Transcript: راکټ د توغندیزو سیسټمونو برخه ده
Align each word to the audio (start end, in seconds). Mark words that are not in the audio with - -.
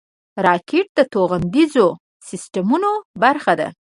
راکټ 0.45 0.87
د 0.97 0.99
توغندیزو 1.13 1.87
سیسټمونو 2.27 2.91
برخه 3.21 3.53
ده 3.59 3.67